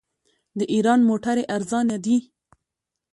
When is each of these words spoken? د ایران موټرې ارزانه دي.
د 0.57 0.59
ایران 0.73 0.99
موټرې 1.09 1.43
ارزانه 1.55 1.97
دي. 2.05 2.17